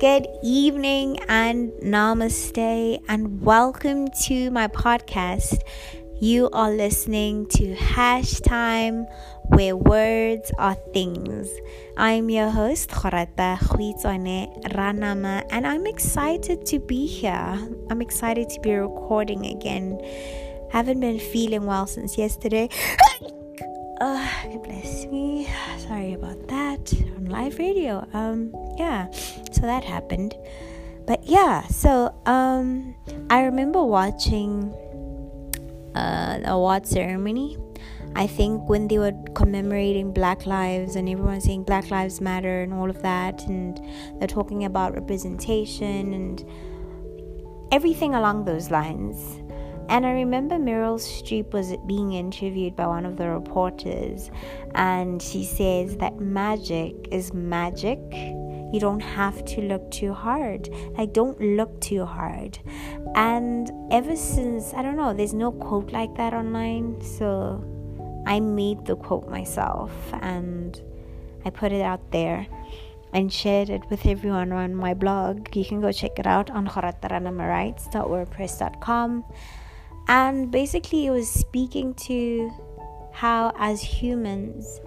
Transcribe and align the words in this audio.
good 0.00 0.26
evening 0.42 1.18
and 1.28 1.70
namaste, 1.82 2.98
and 3.06 3.42
welcome 3.42 4.08
to 4.08 4.50
my 4.50 4.66
podcast. 4.66 5.60
You 6.18 6.48
are 6.54 6.70
listening 6.70 7.46
to 7.48 7.74
Hash 7.74 8.40
Time, 8.40 9.04
where 9.48 9.76
words 9.76 10.50
are 10.56 10.74
things. 10.94 11.50
I'm 11.98 12.30
your 12.30 12.48
host, 12.48 12.88
Gorata 12.88 13.58
Khwitsone 13.58 14.62
Ranama, 14.72 15.44
and 15.50 15.66
I'm 15.66 15.86
excited 15.86 16.64
to 16.64 16.78
be 16.78 17.06
here. 17.06 17.58
I'm 17.90 18.00
excited 18.00 18.48
to 18.48 18.60
be 18.60 18.72
recording 18.72 19.44
again. 19.44 20.00
Haven't 20.72 21.00
been 21.00 21.18
feeling 21.18 21.66
well 21.66 21.86
since 21.86 22.16
yesterday. 22.16 22.70
uh, 24.00 24.32
bless 24.64 25.04
me. 25.12 25.46
Sorry 25.76 26.14
about 26.14 26.48
that. 26.48 26.90
On 27.18 27.26
live 27.26 27.58
radio. 27.58 28.08
Um, 28.14 28.50
yeah. 28.78 29.08
So 29.60 29.66
that 29.66 29.84
happened. 29.84 30.34
But 31.06 31.24
yeah, 31.24 31.66
so 31.66 32.14
um, 32.24 32.94
I 33.28 33.42
remember 33.42 33.84
watching 33.84 34.72
uh, 35.94 36.40
award 36.44 36.86
ceremony. 36.86 37.58
I 38.16 38.26
think 38.26 38.68
when 38.68 38.88
they 38.88 38.98
were 38.98 39.12
commemorating 39.34 40.12
Black 40.12 40.46
Lives 40.46 40.96
and 40.96 41.08
everyone 41.08 41.40
saying 41.40 41.64
Black 41.64 41.90
Lives 41.90 42.20
Matter 42.20 42.62
and 42.62 42.72
all 42.72 42.88
of 42.88 43.02
that, 43.02 43.46
and 43.46 43.80
they're 44.18 44.28
talking 44.28 44.64
about 44.64 44.94
representation 44.94 46.14
and 46.14 46.44
everything 47.70 48.14
along 48.14 48.46
those 48.46 48.70
lines. 48.70 49.40
And 49.88 50.06
I 50.06 50.12
remember 50.12 50.54
Meryl 50.56 50.98
Streep 50.98 51.52
was 51.52 51.74
being 51.86 52.12
interviewed 52.12 52.76
by 52.76 52.86
one 52.86 53.04
of 53.04 53.16
the 53.16 53.28
reporters, 53.28 54.30
and 54.74 55.20
she 55.20 55.44
says 55.44 55.96
that 55.98 56.18
magic 56.18 56.94
is 57.10 57.34
magic 57.34 57.98
you 58.72 58.80
don't 58.80 59.00
have 59.00 59.44
to 59.44 59.60
look 59.60 59.90
too 59.90 60.12
hard. 60.12 60.68
Like, 60.96 61.12
don't 61.12 61.40
look 61.40 61.80
too 61.80 62.04
hard. 62.04 62.58
And 63.14 63.70
ever 63.90 64.16
since, 64.16 64.74
I 64.74 64.82
don't 64.82 64.96
know, 64.96 65.12
there's 65.12 65.34
no 65.34 65.52
quote 65.52 65.92
like 65.92 66.14
that 66.16 66.32
online. 66.32 67.00
So 67.00 67.64
I 68.26 68.40
made 68.40 68.86
the 68.86 68.96
quote 68.96 69.28
myself 69.28 69.92
and 70.20 70.80
I 71.44 71.50
put 71.50 71.72
it 71.72 71.82
out 71.82 72.12
there 72.12 72.46
and 73.12 73.32
shared 73.32 73.70
it 73.70 73.82
with 73.90 74.06
everyone 74.06 74.52
on 74.52 74.72
my 74.74 74.94
blog. 74.94 75.56
You 75.56 75.64
can 75.64 75.80
go 75.80 75.90
check 75.90 76.16
it 76.18 76.26
out 76.26 76.50
on 76.50 76.68
gorataranamawrites.wordpress.com. 76.68 79.24
And 80.08 80.50
basically, 80.50 81.06
it 81.06 81.10
was 81.10 81.30
speaking 81.30 81.94
to 81.94 82.50
how, 83.12 83.52
as 83.58 83.82
humans, 83.82 84.80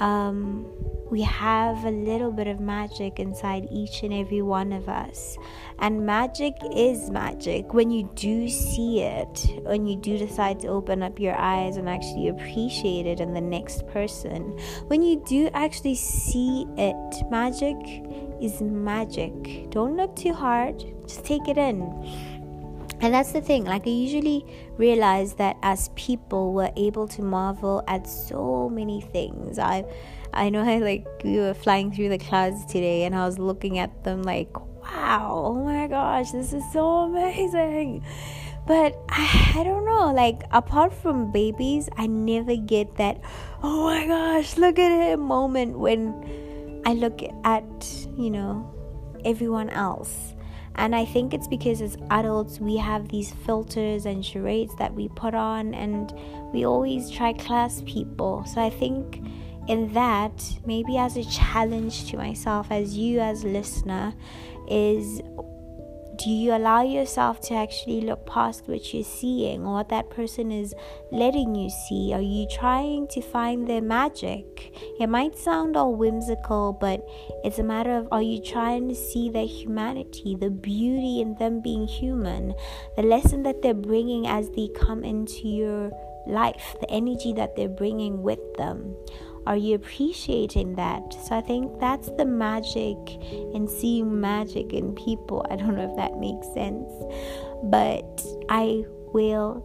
um, 0.00 0.66
we 1.10 1.22
have 1.22 1.84
a 1.84 1.90
little 1.90 2.32
bit 2.32 2.48
of 2.48 2.58
magic 2.58 3.20
inside 3.20 3.68
each 3.70 4.02
and 4.02 4.12
every 4.12 4.42
one 4.42 4.72
of 4.72 4.88
us. 4.88 5.36
And 5.78 6.04
magic 6.04 6.54
is 6.74 7.10
magic 7.10 7.72
when 7.72 7.90
you 7.90 8.10
do 8.14 8.48
see 8.48 9.02
it, 9.02 9.46
when 9.62 9.86
you 9.86 9.96
do 9.96 10.18
decide 10.18 10.60
to 10.60 10.68
open 10.68 11.02
up 11.02 11.20
your 11.20 11.36
eyes 11.36 11.76
and 11.76 11.88
actually 11.88 12.28
appreciate 12.28 13.06
it 13.06 13.20
in 13.20 13.34
the 13.34 13.40
next 13.40 13.86
person. 13.86 14.58
When 14.88 15.02
you 15.02 15.22
do 15.26 15.48
actually 15.54 15.94
see 15.94 16.66
it, 16.76 17.30
magic 17.30 17.76
is 18.40 18.60
magic. 18.60 19.70
Don't 19.70 19.96
look 19.96 20.16
too 20.16 20.32
hard, 20.32 20.84
just 21.06 21.24
take 21.24 21.46
it 21.46 21.56
in. 21.56 22.35
And 23.00 23.12
that's 23.12 23.32
the 23.32 23.42
thing, 23.42 23.64
like, 23.64 23.86
I 23.86 23.90
usually 23.90 24.46
realize 24.78 25.34
that 25.34 25.56
as 25.62 25.90
people, 25.96 26.54
we're 26.54 26.72
able 26.76 27.06
to 27.08 27.22
marvel 27.22 27.84
at 27.88 28.06
so 28.06 28.70
many 28.70 29.02
things. 29.02 29.58
I 29.58 29.84
I 30.32 30.50
know 30.50 30.62
I 30.68 30.78
like 30.78 31.06
we 31.24 31.38
were 31.38 31.54
flying 31.54 31.92
through 31.92 32.10
the 32.10 32.18
clouds 32.18 32.64
today 32.66 33.04
and 33.04 33.14
I 33.14 33.26
was 33.26 33.38
looking 33.38 33.78
at 33.78 34.04
them 34.04 34.22
like, 34.22 34.58
wow, 34.82 35.42
oh 35.46 35.64
my 35.64 35.86
gosh, 35.88 36.30
this 36.30 36.52
is 36.52 36.64
so 36.72 36.86
amazing. 37.04 38.04
But 38.66 38.98
I, 39.08 39.52
I 39.56 39.64
don't 39.64 39.84
know, 39.84 40.12
like 40.12 40.42
apart 40.50 40.92
from 40.92 41.30
babies, 41.30 41.88
I 41.96 42.06
never 42.06 42.56
get 42.56 42.96
that, 42.96 43.20
oh 43.62 43.84
my 43.84 44.06
gosh, 44.06 44.56
look 44.56 44.78
at 44.78 44.90
him 44.90 45.20
moment 45.20 45.78
when 45.78 46.82
I 46.84 46.94
look 46.94 47.20
at, 47.44 47.64
you 48.16 48.30
know, 48.30 48.72
everyone 49.24 49.70
else. 49.70 50.34
And 50.76 50.94
I 50.94 51.04
think 51.04 51.34
it's 51.34 51.48
because 51.48 51.80
as 51.80 51.96
adults, 52.10 52.60
we 52.60 52.76
have 52.76 53.08
these 53.08 53.32
filters 53.32 54.06
and 54.06 54.24
charades 54.24 54.74
that 54.76 54.94
we 54.94 55.08
put 55.08 55.34
on, 55.34 55.74
and 55.74 56.12
we 56.52 56.64
always 56.66 57.10
try 57.10 57.32
class 57.32 57.82
people. 57.86 58.44
So 58.44 58.60
I 58.60 58.70
think 58.70 59.22
in 59.68 59.92
that 59.94 60.44
maybe 60.64 60.96
as 60.96 61.16
a 61.16 61.24
challenge 61.24 62.10
to 62.10 62.16
myself 62.16 62.70
as 62.70 62.96
you 62.96 63.20
as 63.20 63.42
listener 63.42 64.14
is 64.68 65.20
do 66.18 66.30
you 66.30 66.54
allow 66.54 66.82
yourself 66.82 67.40
to 67.40 67.54
actually 67.54 68.00
look 68.00 68.26
past 68.26 68.68
what 68.68 68.94
you're 68.94 69.04
seeing 69.04 69.66
or 69.66 69.74
what 69.74 69.88
that 69.90 70.08
person 70.08 70.50
is 70.50 70.74
letting 71.10 71.54
you 71.54 71.68
see? 71.68 72.12
Are 72.14 72.20
you 72.20 72.46
trying 72.48 73.06
to 73.08 73.20
find 73.20 73.66
their 73.66 73.82
magic? 73.82 74.72
It 74.98 75.08
might 75.08 75.36
sound 75.36 75.76
all 75.76 75.94
whimsical, 75.94 76.72
but 76.72 77.06
it's 77.44 77.58
a 77.58 77.64
matter 77.64 77.96
of 77.96 78.08
are 78.12 78.22
you 78.22 78.40
trying 78.40 78.88
to 78.88 78.94
see 78.94 79.28
their 79.28 79.46
humanity, 79.46 80.36
the 80.38 80.50
beauty 80.50 81.20
in 81.20 81.34
them 81.34 81.60
being 81.60 81.86
human, 81.86 82.54
the 82.96 83.02
lesson 83.02 83.42
that 83.42 83.62
they're 83.62 83.74
bringing 83.74 84.26
as 84.26 84.48
they 84.50 84.68
come 84.68 85.04
into 85.04 85.48
your 85.48 85.90
life, 86.26 86.76
the 86.80 86.90
energy 86.90 87.32
that 87.34 87.56
they're 87.56 87.68
bringing 87.68 88.22
with 88.22 88.40
them? 88.54 88.96
Are 89.46 89.56
you 89.56 89.76
appreciating 89.76 90.74
that? 90.74 91.14
So 91.24 91.36
I 91.36 91.40
think 91.40 91.78
that's 91.78 92.10
the 92.18 92.24
magic 92.24 92.96
and 93.54 93.70
seeing 93.70 94.20
magic 94.20 94.72
in 94.72 94.94
people. 94.94 95.46
I 95.50 95.56
don't 95.56 95.76
know 95.76 95.88
if 95.88 95.96
that 95.96 96.18
makes 96.18 96.46
sense, 96.52 96.90
but 97.64 98.22
I 98.48 98.84
will 99.14 99.62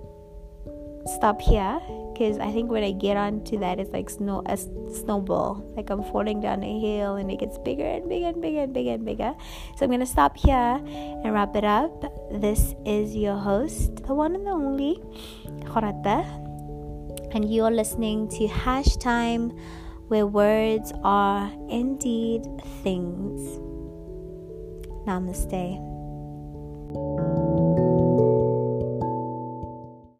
stop 1.17 1.41
here 1.41 1.79
because 2.13 2.37
I 2.37 2.51
think 2.51 2.69
when 2.69 2.83
I 2.83 2.91
get 2.91 3.17
onto 3.17 3.57
that, 3.59 3.79
it's 3.79 3.91
like 3.91 4.09
snow 4.09 4.43
a 4.45 4.55
snowball. 4.55 5.65
Like 5.75 5.89
I'm 5.89 6.03
falling 6.03 6.41
down 6.41 6.63
a 6.63 6.79
hill 6.79 7.15
and 7.15 7.31
it 7.31 7.39
gets 7.39 7.57
bigger 7.57 7.85
and 7.85 8.07
bigger 8.07 8.27
and 8.27 8.41
bigger 8.41 8.61
and 8.61 8.73
bigger 8.73 8.91
and 8.91 9.05
bigger. 9.05 9.33
So 9.77 9.85
I'm 9.85 9.91
gonna 9.91 10.05
stop 10.05 10.37
here 10.37 10.77
and 10.85 11.33
wrap 11.33 11.55
it 11.55 11.63
up. 11.63 11.91
This 12.31 12.75
is 12.85 13.15
your 13.15 13.37
host, 13.37 13.95
the 14.05 14.13
one 14.13 14.35
and 14.35 14.45
the 14.45 14.51
only 14.51 15.01
Gorata 15.65 16.50
and 17.33 17.53
you're 17.53 17.71
listening 17.71 18.27
to 18.29 18.47
Hash 18.47 18.97
Time, 18.97 19.51
where 20.07 20.25
words 20.25 20.91
are 21.03 21.51
indeed 21.69 22.43
things. 22.83 23.59
Namaste. 25.07 25.79